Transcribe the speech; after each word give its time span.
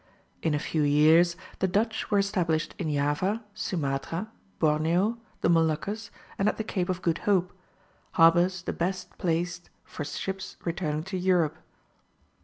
In 0.41 0.55
a 0.55 0.57
few 0.57 0.81
years 0.81 1.35
the 1.59 1.67
Dutch 1.67 2.09
were 2.09 2.17
established 2.17 2.73
in 2.79 2.91
Java, 2.91 3.45
Sumatra, 3.53 4.31
Borneo, 4.57 5.19
the 5.41 5.47
Moluccas, 5.49 6.09
and 6.39 6.49
at 6.49 6.57
the 6.57 6.63
Cape 6.63 6.89
of 6.89 7.03
Good 7.03 7.19
Hope, 7.29 7.53
harbours 8.13 8.63
the 8.63 8.73
best 8.73 9.15
placed 9.19 9.69
for 9.83 10.03
ships 10.03 10.57
returning 10.65 11.03
to 11.03 11.19
Europe. 11.19 11.59